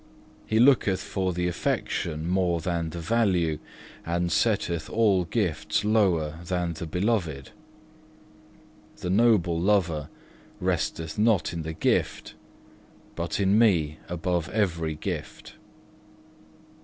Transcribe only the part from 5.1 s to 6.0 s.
gifts